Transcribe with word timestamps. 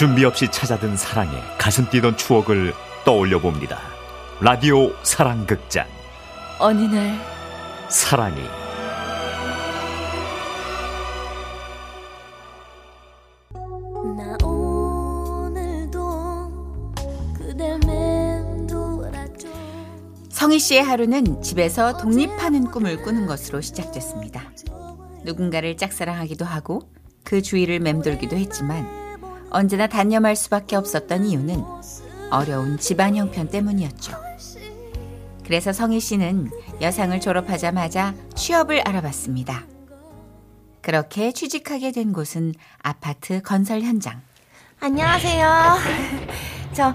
준비 0.00 0.24
없이 0.24 0.48
찾아든 0.50 0.96
사랑에 0.96 1.30
가슴 1.58 1.86
뛰던 1.90 2.16
추억을 2.16 2.72
떠올려 3.04 3.38
봅니다. 3.38 3.80
라디오 4.40 4.94
사랑극장. 5.02 5.86
어느 6.58 6.80
날 6.84 7.20
사랑이 7.90 8.40
성희 20.30 20.58
씨의 20.60 20.82
하루는 20.82 21.42
집에서 21.42 21.98
독립하는 21.98 22.70
꿈을 22.70 23.02
꾸는 23.02 23.26
것으로 23.26 23.60
시작됐습니다. 23.60 24.50
누군가를 25.26 25.76
짝사랑하기도 25.76 26.46
하고 26.46 26.90
그 27.22 27.42
주위를 27.42 27.80
맴돌기도 27.80 28.36
했지만 28.36 28.99
언제나 29.50 29.86
단념할 29.86 30.36
수밖에 30.36 30.76
없었던 30.76 31.24
이유는 31.24 31.64
어려운 32.30 32.78
집안 32.78 33.16
형편 33.16 33.48
때문이었죠. 33.48 34.16
그래서 35.44 35.72
성희 35.72 35.98
씨는 35.98 36.50
여상을 36.80 37.18
졸업하자마자 37.20 38.14
취업을 38.36 38.80
알아봤습니다. 38.86 39.66
그렇게 40.80 41.32
취직하게 41.32 41.90
된 41.90 42.12
곳은 42.12 42.54
아파트 42.78 43.42
건설 43.42 43.82
현장. 43.82 44.22
안녕하세요. 44.78 45.76
저 46.72 46.94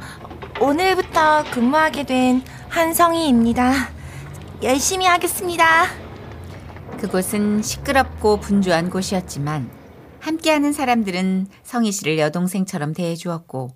오늘부터 0.60 1.44
근무하게 1.52 2.06
된 2.06 2.42
한성희입니다. 2.70 3.90
열심히 4.64 5.06
하겠습니다. 5.06 5.88
그곳은 6.98 7.62
시끄럽고 7.62 8.38
분주한 8.38 8.90
곳이었지만 8.90 9.70
함께하는 10.30 10.74
사람들은 10.74 11.48
성희 11.64 11.92
씨를 11.92 12.18
여동생처럼 12.18 12.94
대해주었고 12.94 13.76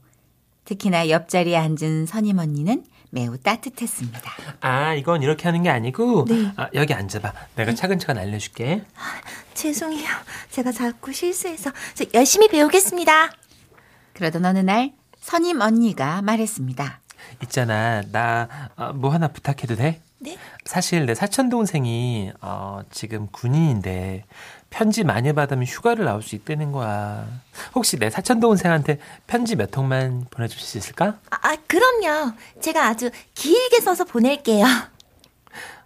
특히나 0.65 1.09
옆자리에 1.09 1.55
앉은 1.55 2.07
선임 2.07 2.39
언니는 2.39 2.85
매우 3.11 3.37
따뜻했습니다. 3.37 4.19
아, 4.61 4.93
이건 4.95 5.21
이렇게 5.21 5.43
하는 5.43 5.61
게 5.63 5.69
아니고 5.69 6.25
네. 6.25 6.51
아, 6.57 6.67
여기 6.73 6.93
앉아봐. 6.93 7.33
내가 7.55 7.73
차근차근 7.75 8.17
알려줄게. 8.19 8.83
죄송해요. 9.53 10.07
제가 10.49 10.71
자꾸 10.71 11.13
실수해서 11.13 11.71
저 11.93 12.05
열심히 12.15 12.47
배우겠습니다. 12.47 13.31
그러던 14.13 14.43
어느 14.45 14.59
날 14.59 14.93
선임 15.19 15.61
언니가 15.61 16.21
말했습니다. 16.23 16.99
있잖아, 17.43 18.01
나 18.11 18.47
뭐 18.95 19.11
하나 19.11 19.27
부탁해도 19.27 19.75
돼? 19.75 20.01
네? 20.69 20.73
사실 20.73 21.05
내 21.07 21.15
사촌 21.15 21.49
동생이 21.49 22.31
어, 22.41 22.81
지금 22.91 23.27
군인인데 23.31 24.25
편지 24.69 25.03
많이 25.03 25.33
받으면 25.33 25.65
휴가를 25.65 26.05
나올 26.05 26.21
수 26.21 26.35
있다는 26.35 26.71
거야. 26.71 27.25
혹시 27.73 27.97
내 27.97 28.11
사촌 28.11 28.39
동생한테 28.39 28.99
편지 29.25 29.55
몇 29.55 29.71
통만 29.71 30.27
보내줄 30.29 30.59
수 30.61 30.77
있을까? 30.77 31.17
아, 31.31 31.37
아, 31.41 31.57
그럼요. 31.65 32.33
제가 32.61 32.87
아주 32.87 33.09
길게 33.33 33.79
써서 33.81 34.03
보낼게요. 34.05 34.63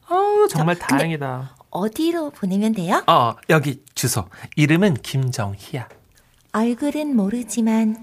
어, 0.10 0.48
정말 0.50 0.76
저, 0.78 0.86
다행이다. 0.86 1.56
어디로 1.70 2.32
보내면 2.32 2.74
돼요? 2.74 3.04
어, 3.08 3.36
여기 3.50 3.82
주소. 3.96 4.26
이름은 4.58 4.96
김정희야. 4.96 5.88
얼굴은 6.52 7.16
모르지만 7.16 7.96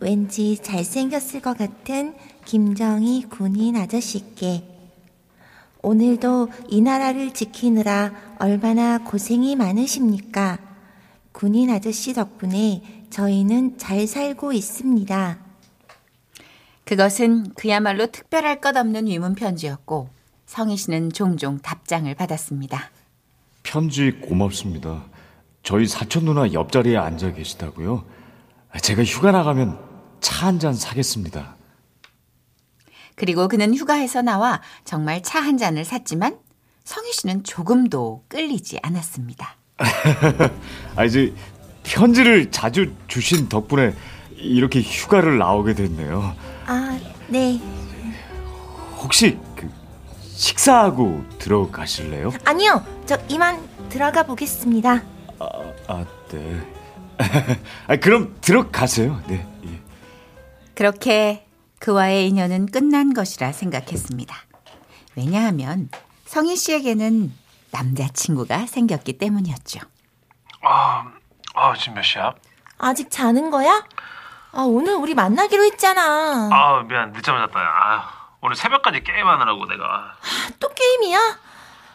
왠지 0.00 0.56
잘생겼을 0.62 1.42
것 1.42 1.58
같은 1.58 2.14
김정희 2.44 3.24
군인 3.28 3.76
아저씨께 3.76 4.67
오늘도 5.82 6.48
이 6.68 6.80
나라를 6.80 7.32
지키느라 7.32 8.12
얼마나 8.38 8.98
고생이 8.98 9.56
많으십니까? 9.56 10.58
군인 11.32 11.70
아저씨 11.70 12.14
덕분에 12.14 13.04
저희는 13.10 13.78
잘 13.78 14.06
살고 14.06 14.52
있습니다. 14.52 15.38
그것은 16.84 17.54
그야말로 17.54 18.06
특별할 18.06 18.60
것 18.60 18.76
없는 18.76 19.06
위문 19.06 19.34
편지였고 19.34 20.08
성희 20.46 20.76
씨는 20.76 21.12
종종 21.12 21.58
답장을 21.58 22.12
받았습니다. 22.14 22.90
편지 23.62 24.12
고맙습니다. 24.12 25.04
저희 25.62 25.86
사촌 25.86 26.24
누나 26.24 26.52
옆자리에 26.52 26.96
앉아 26.96 27.34
계시다고요? 27.34 28.04
제가 28.82 29.04
휴가 29.04 29.30
나가면 29.32 29.78
차 30.20 30.46
한 30.46 30.58
잔 30.58 30.74
사겠습니다. 30.74 31.56
그리고 33.18 33.48
그는 33.48 33.74
휴가에서 33.74 34.22
나와 34.22 34.60
정말 34.84 35.22
차 35.22 35.40
한 35.40 35.56
잔을 35.58 35.84
샀지만 35.84 36.36
성희 36.84 37.12
씨는 37.12 37.44
조금도 37.44 38.24
끌리지 38.28 38.78
않았습니다. 38.82 39.56
아, 40.96 41.04
이제 41.04 41.32
편지를 41.84 42.50
자주 42.50 42.92
주신 43.06 43.48
덕분에 43.48 43.94
이렇게 44.36 44.80
휴가를 44.80 45.38
나오게 45.38 45.74
됐네요. 45.74 46.34
아, 46.66 46.98
네. 47.28 47.60
혹시 48.96 49.38
그 49.56 49.70
식사하고 50.22 51.24
들어가실래요? 51.38 52.32
아니요. 52.44 52.84
저 53.06 53.16
이만 53.28 53.66
들어가 53.88 54.22
보겠습니다. 54.24 55.02
아, 55.38 55.48
아 55.88 56.04
네. 56.30 56.60
아, 57.88 57.96
그럼 57.96 58.36
들어가세요. 58.40 59.20
네. 59.28 59.46
예. 59.66 59.80
그렇게 60.74 61.44
그와의 61.80 62.28
인연은 62.28 62.66
끝난 62.66 63.14
것이라 63.14 63.52
생각했습니다. 63.52 64.34
왜냐하면 65.16 65.88
성희 66.26 66.56
씨에게는 66.56 67.32
남자친구가 67.70 68.66
생겼기 68.66 69.18
때문이었죠. 69.18 69.80
아, 70.62 71.04
아, 71.54 71.74
지금 71.76 71.94
몇 71.94 72.02
시야? 72.02 72.34
아직 72.78 73.10
자는 73.10 73.50
거야? 73.50 73.84
아, 74.52 74.62
오늘 74.62 74.94
우리 74.94 75.14
만나기로 75.14 75.64
했잖아. 75.64 76.48
아 76.52 76.82
미안 76.88 77.12
늦잠 77.12 77.36
잤다 77.46 77.60
아, 77.60 78.28
오늘 78.40 78.56
새벽까지 78.56 79.02
게임하느라고 79.02 79.66
내가 79.66 80.16
또 80.58 80.68
게임이야? 80.68 81.38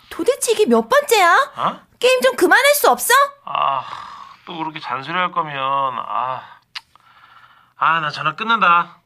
도대체 0.09 0.51
이게 0.51 0.65
몇 0.65 0.87
번째야? 0.87 1.51
어? 1.55 1.79
게임 1.99 2.21
좀 2.21 2.35
그만할 2.35 2.73
수 2.75 2.89
없어? 2.89 3.13
아 3.45 3.83
또 4.45 4.57
그렇게 4.57 4.81
잔소리 4.81 5.15
할 5.15 5.31
거면 5.31 5.55
아 5.57 6.41
아 7.77 7.99
나 8.01 8.09
전화 8.11 8.35
끊는다 8.35 8.97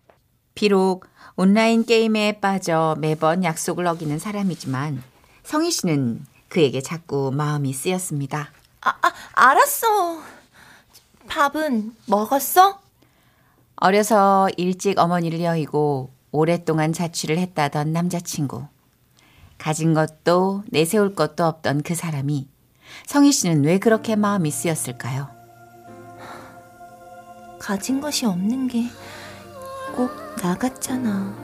비록 0.58 1.06
온라인 1.36 1.86
게임에 1.86 2.40
빠져 2.42 2.96
매번 2.98 3.44
약속을 3.44 3.86
어기는 3.86 4.18
사람이지만 4.18 5.04
성희 5.44 5.70
씨는 5.70 6.26
그에게 6.50 6.82
자꾸 6.82 7.32
마음이 7.32 7.74
쓰였습니다. 7.74 8.50
아, 8.82 8.90
아, 8.90 9.14
알았어. 9.34 10.20
밥은 11.28 11.96
먹었어? 12.08 12.80
어려서 13.76 14.50
일찍 14.58 14.98
어머니를 14.98 15.42
여의고 15.42 16.10
오랫동안 16.32 16.92
자취를 16.92 17.38
했다던 17.38 17.94
남자친구. 17.94 18.66
가진 19.60 19.94
것도 19.94 20.64
내세울 20.72 21.14
것도 21.14 21.46
없던 21.46 21.84
그 21.84 21.94
사람이 21.94 22.48
성희 23.06 23.32
씨는 23.32 23.64
왜 23.64 23.78
그렇게 23.78 24.16
마음이 24.16 24.50
쓰였을까요? 24.50 25.30
가진 27.60 28.02
것이 28.02 28.26
없는 28.26 28.68
게 28.70 28.86
꼭나 29.98 30.56
같잖아. 30.56 31.36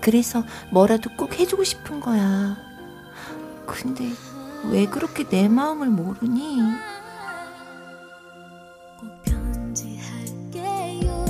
그래서 0.00 0.42
뭐라도 0.72 1.08
꼭 1.16 1.38
해주고 1.38 1.62
싶은 1.62 2.00
거야. 2.00 2.56
근데 3.64 4.10
왜 4.70 4.86
그렇게 4.86 5.22
내 5.28 5.48
마음을 5.48 5.88
모르니? 5.88 6.58
꼭 8.98 9.22
편지할게요 9.22 11.24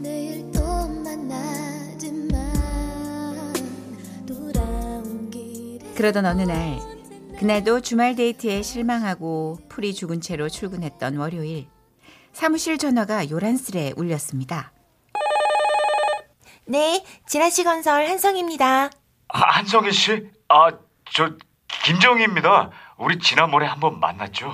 내일 0.00 0.50
또 0.50 0.60
만나지만 0.88 2.52
돌아온 4.26 5.30
길에 5.30 5.92
그러던 5.94 6.26
어느 6.26 6.42
날 6.42 6.80
그날도 7.38 7.82
주말 7.82 8.16
데이트에 8.16 8.62
실망하고 8.62 9.60
풀이 9.68 9.94
죽은 9.94 10.20
채로 10.20 10.48
출근했던 10.48 11.18
월요일 11.18 11.68
사무실 12.40 12.76
전화가 12.76 13.30
요란스레 13.30 13.94
울렸습니다. 13.96 14.70
네, 16.66 17.02
지라시 17.26 17.64
건설 17.64 18.06
한성입니다. 18.06 18.90
아, 19.28 19.38
한성희 19.38 19.90
씨? 19.90 20.28
아, 20.48 20.68
저 21.10 21.30
김정희입니다. 21.66 22.72
우리 22.98 23.18
지난번에 23.18 23.64
한번 23.64 24.00
만났죠. 24.00 24.52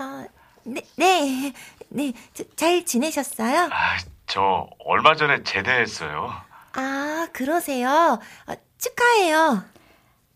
아, 0.00 0.26
네, 0.64 0.82
네, 0.96 1.52
네, 1.90 2.12
저, 2.34 2.42
잘 2.56 2.84
지내셨어요? 2.84 3.68
아, 3.70 3.98
저 4.26 4.68
얼마 4.84 5.14
전에 5.14 5.44
제대했어요. 5.44 6.28
아, 6.72 7.28
그러세요. 7.32 8.18
아, 8.46 8.56
축하해요. 8.78 9.62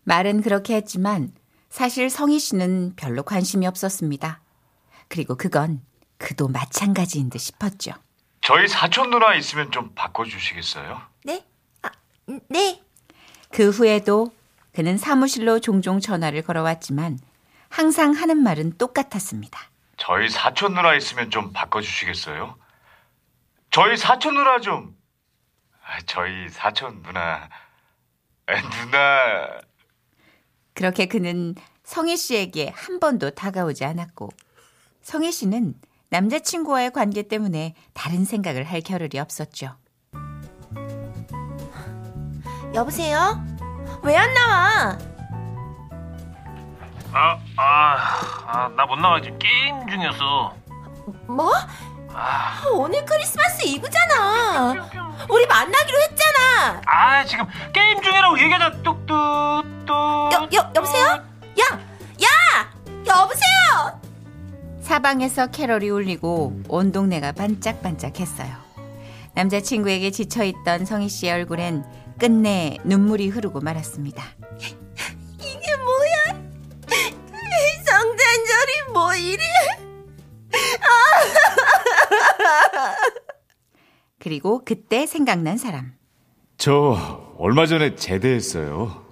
말은 0.05 0.41
그렇게 0.41 0.75
했지만 0.75 1.33
사실 1.69 2.09
성희 2.09 2.39
씨는 2.39 2.93
별로 2.95 3.23
관심이 3.23 3.67
없었습니다. 3.67 4.39
그리고 5.09 5.35
그건 5.35 5.81
그도 6.17 6.47
마찬가지인 6.47 7.29
듯 7.29 7.39
싶었죠. 7.39 7.93
저희 8.41 8.67
사촌 8.67 9.09
누나 9.09 9.35
있으면 9.35 9.71
좀 9.71 9.93
바꿔주시겠어요? 9.95 11.01
네? 11.25 11.45
아, 11.81 11.91
네. 12.49 12.81
그 13.51 13.69
후에도 13.69 14.31
그는 14.73 14.97
사무실로 14.97 15.59
종종 15.59 15.99
전화를 15.99 16.43
걸어왔지만 16.43 17.19
항상 17.69 18.13
하는 18.13 18.37
말은 18.37 18.77
똑같았습니다. 18.77 19.59
저희 19.97 20.29
사촌 20.29 20.73
누나 20.73 20.95
있으면 20.95 21.29
좀 21.31 21.51
바꿔주시겠어요? 21.53 22.57
저희 23.71 23.97
사촌 23.97 24.35
누나 24.35 24.59
좀. 24.59 24.95
아, 25.85 25.99
저희 26.05 26.47
사촌 26.49 27.01
누나. 27.01 27.49
아, 28.45 28.61
누나. 28.61 29.59
그렇게 30.73 31.07
그는 31.07 31.55
성희 31.83 32.15
씨에게 32.17 32.71
한 32.75 32.99
번도 32.99 33.31
다가오지 33.31 33.83
않았고 33.83 34.29
성희 35.01 35.31
씨는 35.31 35.73
남자친구와의 36.09 36.91
관계 36.91 37.23
때문에 37.23 37.73
다른 37.93 38.23
생각을 38.25 38.63
할 38.63 38.81
겨를이 38.81 39.19
없었죠. 39.19 39.75
여보세요? 42.73 43.43
왜 44.03 44.15
안 44.15 44.33
나와? 44.33 44.97
아, 47.13 47.37
아, 47.57 47.97
아, 48.45 48.69
나 48.75 48.85
못 48.85 48.95
나가 48.97 49.19
지금 49.21 49.37
게임 49.39 49.87
중이었어. 49.89 50.53
뭐? 51.27 51.51
아, 52.13 52.61
오늘 52.73 53.03
크리스마스 53.05 53.63
이브잖아. 53.65 54.71
우리 55.29 55.45
만나기로 55.47 55.97
했잖아. 56.03 56.81
아 56.85 57.23
지금 57.25 57.45
게임 57.73 58.01
중이라고 58.01 58.39
얘기하자 58.39 58.81
뚝 58.83 58.96
사방에서 64.97 65.51
캐럴이 65.51 65.91
울리고 65.91 66.63
온 66.69 66.91
동네가 66.91 67.33
반짝반짝했어요. 67.33 68.49
남자친구에게 69.35 70.09
지쳐있던 70.09 70.85
성희 70.85 71.07
씨의 71.07 71.33
얼굴엔 71.33 71.85
끝내 72.17 72.79
눈물이 72.83 73.27
흐르고 73.27 73.61
말았습니다. 73.61 74.23
이게 75.35 75.75
뭐야? 75.77 76.41
성탄절이 77.85 78.91
뭐 78.91 79.13
이래? 79.13 79.43
그리고 84.17 84.65
그때 84.65 85.05
생각난 85.05 85.57
사람. 85.57 85.93
저 86.57 87.35
얼마 87.37 87.67
전에 87.67 87.95
제대했어요. 87.95 89.05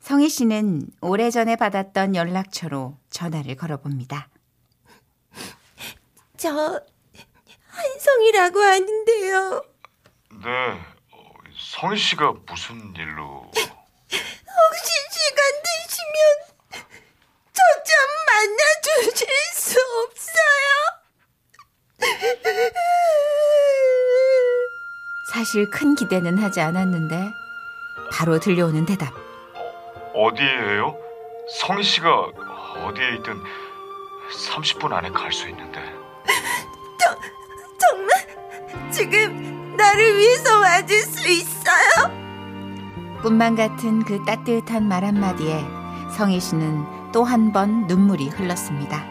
성희 0.00 0.30
씨는 0.30 0.80
오래전에 1.02 1.56
받았던 1.56 2.14
연락처로 2.14 2.96
전화를 3.10 3.54
걸어봅니다. 3.56 4.30
저 6.38 6.80
한성이라고 7.70 8.60
하는데요. 8.60 9.62
네. 10.44 10.48
어, 11.12 11.32
성희 11.58 11.96
씨가 11.98 12.32
무슨 12.46 12.94
일로? 12.96 13.50
혹시 13.50 14.92
시간 15.10 15.38
되시면 15.64 16.16
저 17.52 17.62
좀 17.84 17.92
만나 18.26 18.62
주실 18.82 19.28
수 19.52 19.78
없어요? 20.04 20.68
사실 25.32 25.68
큰 25.70 25.94
기대는 25.94 26.38
하지 26.38 26.60
않았는데 26.60 27.30
바로 28.12 28.38
들려오는 28.38 28.86
대답. 28.86 29.12
어디에요? 30.14 30.96
성희 31.60 31.82
씨가 31.82 32.10
어디에 32.86 33.16
있든 33.16 33.42
30분 34.50 34.92
안에 34.92 35.10
갈 35.10 35.32
수 35.32 35.48
있는데. 35.48 35.87
지금 38.98 39.76
나를 39.76 40.18
위해서 40.18 40.58
와줄 40.58 40.98
수 41.02 41.28
있어요? 41.28 42.10
꿈만 43.22 43.54
같은 43.54 44.02
그 44.04 44.24
따뜻한 44.24 44.88
말 44.88 45.04
한마디에 45.04 45.64
성희 46.16 46.40
씨는 46.40 47.12
또 47.12 47.22
한 47.24 47.52
번 47.52 47.86
눈물이 47.86 48.28
흘렀습니다. 48.30 49.06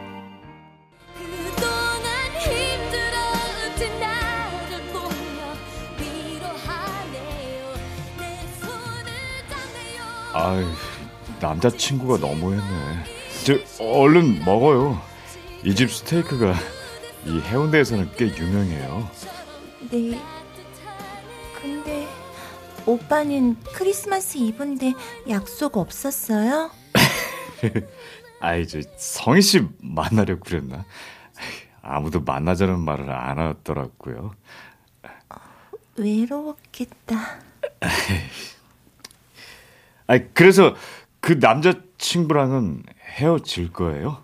아이, 10.33 10.63
남자친구가 11.39 12.19
너무했네. 12.25 13.03
저 13.45 13.83
얼른 13.83 14.43
먹어요. 14.45 15.01
이 15.63 15.73
집 15.73 15.91
스테이크가 15.91 16.53
이 17.25 17.39
해운대에서는 17.41 18.11
꽤 18.17 18.25
유명해요. 18.27 19.09
네. 19.89 20.21
근데 21.61 22.07
오빠는 22.85 23.57
크리스마스 23.73 24.37
이브인데 24.37 24.93
약속 25.29 25.77
없었어요? 25.77 26.71
아이, 28.39 28.67
저 28.67 28.79
성희 28.97 29.41
씨 29.41 29.67
만나려고 29.81 30.41
그랬나? 30.41 30.85
아무도 31.81 32.21
만나자는 32.21 32.79
말을 32.79 33.09
안 33.09 33.39
하더라고요. 33.39 34.35
외로웠겠다. 35.95 37.39
아이, 40.07 40.27
그래서 40.33 40.75
그 41.19 41.39
남자 41.39 41.73
친구랑은 41.97 42.83
헤어질 43.17 43.73
거예요? 43.73 44.23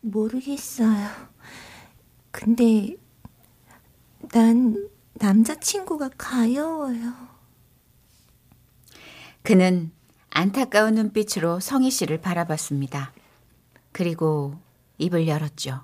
모르겠어요. 0.00 1.08
근데 2.30 2.96
난 4.32 4.88
남자친구가 5.14 6.10
가여워요. 6.16 7.12
그는 9.42 9.92
안타까운 10.30 10.94
눈빛으로 10.94 11.60
성희 11.60 11.90
씨를 11.90 12.18
바라봤습니다. 12.20 13.12
그리고 13.92 14.58
입을 14.96 15.28
열었죠. 15.28 15.82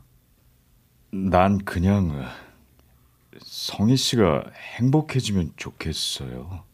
난 1.10 1.58
그냥 1.58 2.26
성희 3.42 3.96
씨가 3.96 4.44
행복해지면 4.78 5.52
좋겠어요. 5.56 6.64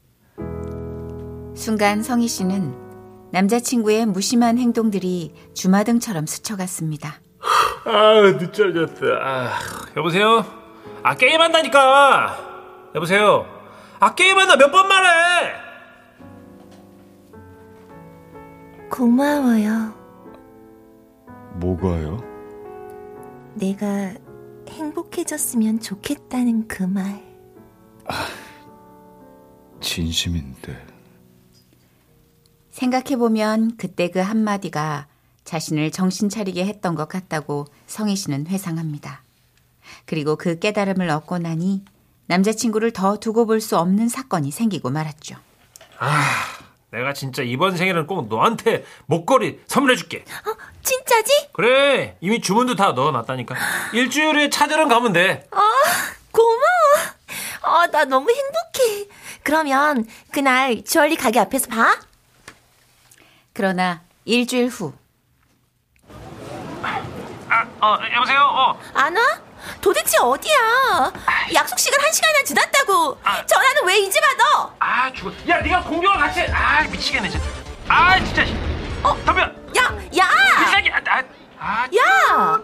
순간 1.56 2.02
성희 2.04 2.28
씨는 2.28 3.30
남자친구의 3.32 4.06
무심한 4.06 4.58
행동들이 4.58 5.34
주마등처럼 5.54 6.26
스쳐갔습니다. 6.26 7.20
아, 7.84 8.20
늦잠졌다. 8.38 9.06
아, 9.20 9.58
여보세요? 9.96 10.63
아, 11.02 11.14
게임한다니까! 11.16 12.90
여보세요? 12.94 13.46
아, 14.00 14.14
게임한다 14.14 14.56
몇 14.56 14.70
번 14.70 14.88
말해! 14.88 15.52
고마워요. 18.90 19.92
뭐가요? 21.54 22.18
내가 23.54 24.14
행복해졌으면 24.68 25.80
좋겠다는 25.80 26.68
그 26.68 26.84
말. 26.84 27.22
진심인데. 29.80 30.86
생각해보면 32.70 33.76
그때 33.76 34.10
그 34.10 34.20
한마디가 34.20 35.06
자신을 35.44 35.90
정신 35.90 36.28
차리게 36.28 36.64
했던 36.64 36.94
것 36.94 37.08
같다고 37.08 37.66
성희 37.86 38.14
씨는 38.16 38.46
회상합니다. 38.46 39.23
그리고 40.06 40.36
그 40.36 40.58
깨달음을 40.58 41.08
얻고 41.10 41.38
나니 41.38 41.84
남자친구를 42.26 42.92
더 42.92 43.16
두고 43.18 43.46
볼 43.46 43.60
수 43.60 43.76
없는 43.78 44.08
사건이 44.08 44.50
생기고 44.50 44.90
말았죠. 44.90 45.36
내가 46.90 47.12
진짜 47.12 47.42
이번 47.42 47.76
생일은 47.76 48.06
꼭 48.06 48.28
너한테 48.28 48.84
목걸이 49.06 49.60
선물해줄게. 49.66 50.18
어, 50.46 50.56
진짜지? 50.82 51.48
그래, 51.52 52.16
이미 52.20 52.40
주문도 52.40 52.76
다 52.76 52.92
넣어놨다니까. 52.92 53.56
일주일에 53.94 54.48
찾으러 54.50 54.86
가면 54.86 55.12
돼. 55.12 55.48
고마워. 56.30 56.62
아, 57.62 57.86
나 57.88 58.04
너무 58.04 58.30
행복해. 58.30 59.08
그러면 59.42 60.06
그날 60.30 60.84
주얼리 60.84 61.16
가게 61.16 61.40
앞에서 61.40 61.68
봐. 61.68 61.96
그러나 63.52 64.02
일주일 64.24 64.68
후 64.68 64.92
아, 67.48 67.62
어, 67.80 67.98
여보세요? 68.14 68.40
어. 68.40 68.78
안 68.94 69.16
와? 69.16 69.22
도대체 69.80 70.18
어디야? 70.18 71.12
약속 71.54 71.78
시간 71.78 72.00
한 72.00 72.12
시간이나 72.12 72.44
지났다고. 72.44 73.18
전화는 73.46 73.86
왜 73.86 73.98
이제 73.98 74.20
받아? 74.20 74.74
아, 74.78 75.12
죽어. 75.12 75.32
야, 75.48 75.60
네가 75.60 75.82
공격을 75.84 76.16
같이 76.18 76.40
해. 76.40 76.48
아, 76.52 76.82
미치겠네, 76.84 77.28
진짜. 77.30 77.46
아, 77.88 78.18
진짜. 78.24 78.42
어, 79.02 79.14
덤벼. 79.24 79.40
야, 79.42 79.98
야, 80.18 80.28
비싸게. 80.64 80.90
아, 80.92 81.00
아, 81.08 81.22
아, 81.58 81.84
야. 81.96 82.60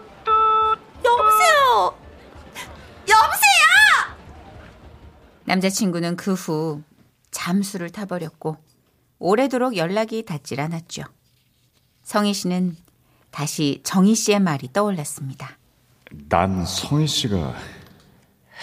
여보세요. 1.03 1.97
여보세요. 3.09 4.15
남자친구는 5.45 6.15
그 6.15 6.33
후 6.33 6.81
잠수를 7.31 7.89
타버렸고 7.89 8.57
오래도록 9.19 9.77
연락이 9.77 10.23
닿질 10.25 10.59
않았죠. 10.61 11.03
성희 12.03 12.33
씨는 12.33 12.75
다시 13.31 13.81
정희 13.83 14.15
씨의 14.15 14.39
말이 14.39 14.71
떠올랐습니다. 14.73 15.57
난 16.29 16.65
성희 16.65 17.07
씨가 17.07 17.55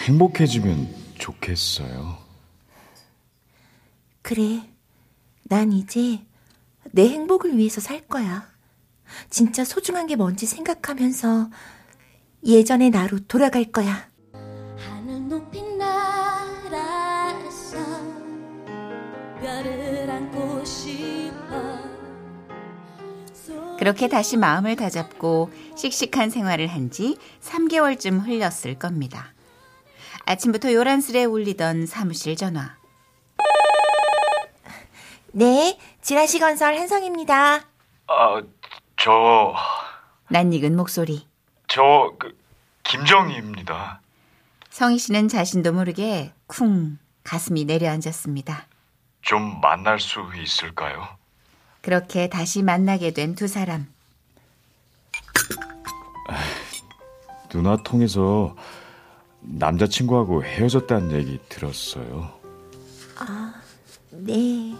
행복해지면 0.05 0.87
좋겠어요. 1.17 2.17
그래. 4.21 4.69
난 5.43 5.71
이제 5.73 6.19
내 6.91 7.09
행복을 7.09 7.57
위해서 7.57 7.81
살 7.81 8.07
거야. 8.07 8.47
진짜 9.29 9.63
소중한 9.63 10.05
게 10.05 10.15
뭔지 10.15 10.45
생각하면서 10.45 11.49
예전의 12.45 12.91
나로 12.91 13.19
돌아갈 13.27 13.65
거야. 13.65 14.07
그렇게 23.79 24.09
다시 24.09 24.35
마음을 24.37 24.75
다잡고 24.75 25.51
씩씩한 25.77 26.29
생활을 26.29 26.67
한 26.67 26.89
지 26.91 27.17
3개월쯤 27.41 28.25
흘렸을 28.25 28.77
겁니다. 28.77 29.31
아침부터 30.25 30.73
요란스레 30.73 31.23
울리던 31.25 31.85
사무실 31.85 32.35
전화. 32.35 32.75
네, 35.31 35.77
지라시 36.01 36.39
건설 36.39 36.75
한성입니다. 36.77 37.61
아, 38.07 38.41
저, 38.97 39.53
낯익은 40.29 40.75
목소리. 40.75 41.27
저, 41.67 42.13
그, 42.19 42.35
김정희입니다. 42.83 44.01
성희 44.71 44.97
씨는 44.97 45.27
자신도 45.27 45.71
모르게 45.73 46.33
쿵 46.47 46.97
가슴이 47.23 47.65
내려앉았습니다. 47.65 48.65
좀 49.21 49.61
만날 49.61 49.99
수 49.99 50.21
있을까요? 50.41 51.07
그렇게 51.81 52.27
다시 52.29 52.61
만나게 52.63 53.11
된 53.11 53.35
두 53.35 53.47
사람. 53.47 53.87
누나 57.49 57.77
통해서 57.77 58.55
남자친구하고 59.41 60.43
헤어졌다는 60.43 61.11
얘기 61.13 61.39
들었어요. 61.49 62.31
네, 64.11 64.75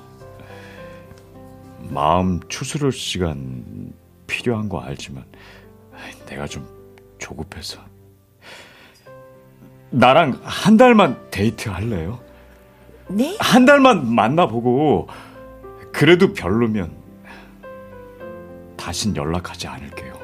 마음 1.90 2.40
추스를 2.50 2.92
시간 2.92 3.94
필요한 4.28 4.70
거 4.70 4.80
알지만 4.82 5.24
내가 6.26 6.46
좀 6.48 6.68
조급해서 7.20 7.80
나랑 9.92 10.40
한 10.44 10.78
달만 10.78 11.18
데이트 11.32 11.70
할래요? 11.70 12.20
네? 13.08 13.36
한 13.40 13.66
달만 13.66 14.14
만나보고 14.14 15.08
그래도 16.00 16.32
별로면 16.32 16.96
다신 18.78 19.18
연락하지 19.18 19.68
않을게요. 19.68 20.18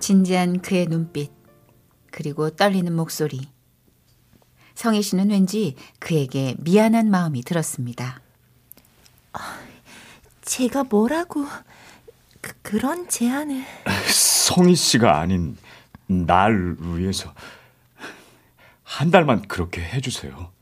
진지한 0.00 0.60
그의 0.60 0.84
눈빛, 0.84 1.32
그리고 2.10 2.50
떨리는 2.50 2.94
목소리. 2.94 3.48
성희 4.74 5.00
씨는 5.00 5.30
왠지 5.30 5.76
그에게 5.98 6.54
미안한 6.58 7.10
마음이 7.10 7.40
들었습니다. 7.40 8.20
제가 10.42 10.84
뭐라고 10.84 11.46
그, 12.42 12.52
그런 12.60 13.08
제안을 13.08 13.64
성희 14.10 14.74
씨가 14.74 15.20
아닌 15.20 15.56
날 16.06 16.76
위해서 16.78 17.32
한 18.82 19.10
달만 19.10 19.48
그렇게 19.48 19.80
해주세요. 19.80 20.52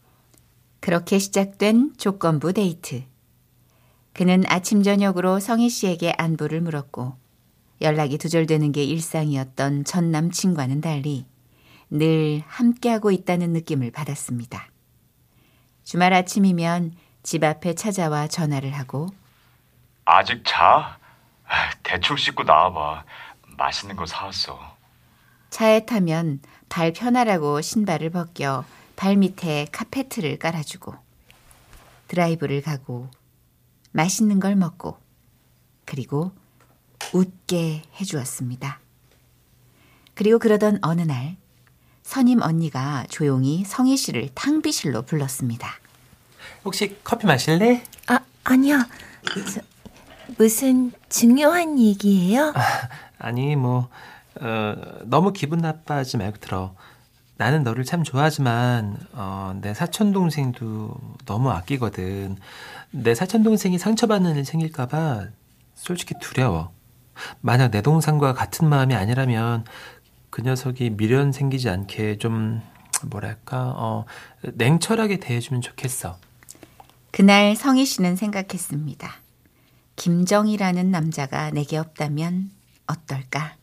그렇게 0.78 1.18
시작된 1.18 1.94
조건부 1.98 2.52
데이트. 2.52 3.09
그는 4.20 4.44
아침 4.48 4.82
저녁으로 4.82 5.40
성희 5.40 5.70
씨에게 5.70 6.12
안부를 6.18 6.60
물었고 6.60 7.16
연락이 7.80 8.18
두절되는 8.18 8.70
게 8.72 8.84
일상이었던 8.84 9.84
전 9.84 10.10
남친과는 10.10 10.82
달리 10.82 11.24
늘 11.88 12.42
함께하고 12.46 13.12
있다는 13.12 13.54
느낌을 13.54 13.90
받았습니다. 13.92 14.68
주말 15.84 16.12
아침이면 16.12 16.92
집 17.22 17.42
앞에 17.42 17.74
찾아와 17.74 18.28
전화를 18.28 18.72
하고 18.72 19.08
아직 20.04 20.42
자? 20.44 20.98
아, 21.48 21.70
대충 21.82 22.18
씻고 22.18 22.42
나와봐. 22.42 23.04
맛있는 23.56 23.96
거 23.96 24.04
사왔어. 24.04 24.76
차에 25.48 25.86
타면 25.86 26.40
발 26.68 26.92
편하라고 26.92 27.62
신발을 27.62 28.10
벗겨 28.10 28.66
발 28.96 29.16
밑에 29.16 29.64
카페트를 29.72 30.38
깔아주고 30.38 30.94
드라이브를 32.08 32.60
가고 32.60 33.08
맛있는 33.92 34.40
걸 34.40 34.56
먹고 34.56 34.96
그리고 35.84 36.32
웃게 37.12 37.82
해주었습니다. 38.00 38.78
그리고 40.14 40.38
그러던 40.38 40.78
어느 40.82 41.00
날 41.02 41.36
선임 42.02 42.42
언니가 42.42 43.06
조용히 43.08 43.64
성희 43.64 43.96
씨를 43.96 44.30
탕비실로 44.34 45.02
불렀습니다. 45.02 45.68
혹시 46.64 46.96
커피 47.04 47.26
마실래? 47.26 47.82
아 48.08 48.20
아니야 48.44 48.86
저, 49.54 49.60
무슨 50.36 50.92
중요한 51.08 51.78
얘기예요? 51.78 52.52
아 53.18 53.30
니 53.32 53.54
뭐 53.56 53.88
어, 54.40 54.74
너무 55.04 55.32
기분 55.32 55.58
나빠하지 55.58 56.16
말고 56.16 56.38
들어. 56.38 56.74
나는 57.40 57.62
너를 57.62 57.84
참 57.84 58.04
좋아하지만 58.04 58.98
어, 59.14 59.58
내 59.62 59.72
사촌 59.72 60.12
동생도 60.12 60.94
너무 61.24 61.50
아끼거든. 61.50 62.36
내 62.90 63.14
사촌 63.14 63.42
동생이 63.42 63.78
상처받는 63.78 64.36
일 64.36 64.44
생길까봐 64.44 65.28
솔직히 65.74 66.14
두려워. 66.20 66.70
만약 67.40 67.70
내 67.70 67.80
동생과 67.80 68.34
같은 68.34 68.68
마음이 68.68 68.94
아니라면 68.94 69.64
그 70.28 70.42
녀석이 70.42 70.98
미련 70.98 71.32
생기지 71.32 71.70
않게 71.70 72.18
좀 72.18 72.60
뭐랄까 73.06 73.72
어, 73.74 74.04
냉철하게 74.42 75.18
대해주면 75.18 75.62
좋겠어. 75.62 76.18
그날 77.10 77.56
성희 77.56 77.86
씨는 77.86 78.16
생각했습니다. 78.16 79.14
김정이라는 79.96 80.90
남자가 80.90 81.50
내게 81.52 81.78
없다면 81.78 82.50
어떨까? 82.86 83.56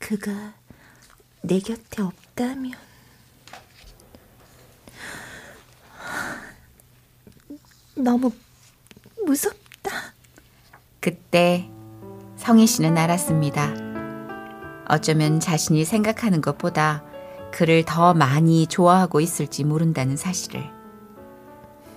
그가 0.00 0.57
내 1.42 1.58
곁에 1.60 2.02
없다면 2.02 2.72
너무 7.96 8.30
무섭다. 9.24 9.90
그때 11.00 11.68
성희 12.36 12.66
씨는 12.66 12.96
알았습니다. 12.96 13.74
어쩌면 14.88 15.40
자신이 15.40 15.84
생각하는 15.84 16.40
것보다 16.40 17.04
그를 17.52 17.84
더 17.84 18.14
많이 18.14 18.66
좋아하고 18.66 19.20
있을지 19.20 19.64
모른다는 19.64 20.16
사실을. 20.16 20.62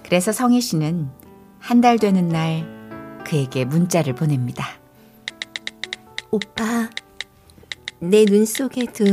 그래서 0.03 0.31
성희 0.31 0.61
씨는 0.61 1.09
한 1.59 1.79
달 1.81 1.99
되는 1.99 2.27
날 2.27 3.21
그에게 3.25 3.65
문자를 3.65 4.13
보냅니다. 4.15 4.65
오빠, 6.31 6.89
내 8.01 8.25
눈 8.25 8.45
속에도 8.45 9.05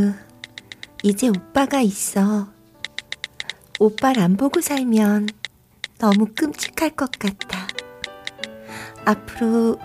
이제 1.03 1.29
오빠가 1.29 1.81
있어. 1.81 2.49
오빠를 3.79 4.23
안 4.23 4.37
보고 4.37 4.61
살면 4.61 5.29
너무 5.99 6.27
끔찍할 6.35 6.91
것 6.91 7.11
같아. 7.13 7.67
앞으로 9.05 9.79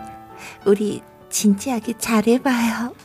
우리 0.65 1.01
진지하게 1.29 1.98
잘해봐요. 1.98 2.95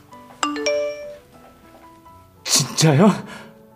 진짜요? 2.45 3.11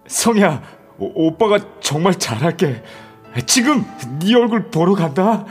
성희야, 0.07 0.62
오, 0.99 1.26
오빠가 1.26 1.59
정말 1.81 2.19
잘할게. 2.19 2.83
지금 3.47 3.85
네 4.21 4.35
얼굴 4.35 4.71
보러 4.71 4.95
간다. 4.95 5.45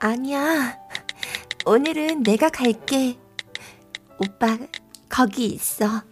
아니야. 0.00 0.76
오늘은 1.64 2.22
내가 2.22 2.48
갈게. 2.48 3.18
오빠, 4.18 4.56
거기 5.18 5.46
있어. 5.46 6.02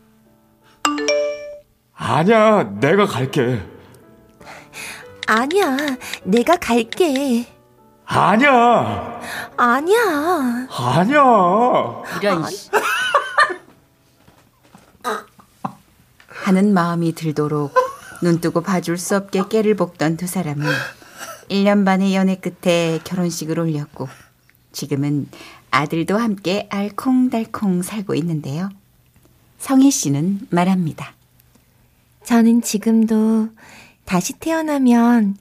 아니야, 1.94 2.64
내가 2.80 3.06
갈게. 3.06 3.64
아니야. 5.28 5.76
내가 6.24 6.56
갈게. 6.56 7.46
아니야, 8.04 9.20
아니야. 9.56 10.66
아니야. 10.68 12.02
이런 12.20 12.50
씨. 12.50 12.68
하는 16.28 16.74
마음이 16.74 17.14
들도록 17.14 17.74
눈뜨고 18.22 18.62
봐줄 18.62 18.98
수 18.98 19.14
없게 19.14 19.44
깨를 19.48 19.76
볶던 19.76 20.16
두 20.16 20.26
사람은 20.26 20.66
1년 21.48 21.84
반의 21.84 22.16
연애 22.16 22.34
끝에 22.34 22.98
결혼식을 23.04 23.60
올렸고 23.60 24.08
지금은 24.72 25.28
아들도 25.70 26.18
함께 26.18 26.66
알콩달콩 26.72 27.82
살고 27.82 28.16
있는데요. 28.16 28.68
성희 29.66 29.90
씨는 29.90 30.46
말합니다. 30.50 31.16
저는 32.22 32.62
지금도 32.62 33.48
다시 34.04 34.32
태어나면 34.34 35.36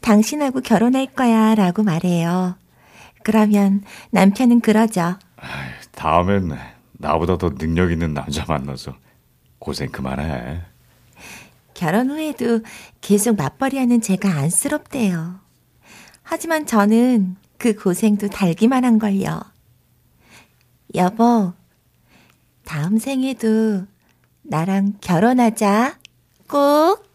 당신하고 0.00 0.62
결혼할 0.62 1.06
거야 1.06 1.54
라고 1.54 1.84
말해요. 1.84 2.56
그러면 3.22 3.84
남편은 4.10 4.62
그러죠. 4.62 5.16
다음엔 5.92 6.58
나보다 6.94 7.38
더 7.38 7.50
능력 7.50 7.92
있는 7.92 8.14
남자 8.14 8.44
만나서 8.48 8.96
고생 9.60 9.92
그만해. 9.92 10.60
결혼 11.74 12.10
후에도 12.10 12.62
계속 13.00 13.36
맞벌이 13.36 13.78
하는 13.78 14.00
제가 14.00 14.28
안쓰럽대요. 14.28 15.38
하지만 16.24 16.66
저는 16.66 17.36
그 17.58 17.76
고생도 17.76 18.26
달기만 18.30 18.84
한 18.84 18.98
걸요. 18.98 19.40
여보, 20.96 21.52
다음 22.68 22.98
생에도 22.98 23.86
나랑 24.42 24.98
결혼하자. 25.00 25.96
꼭. 26.46 27.07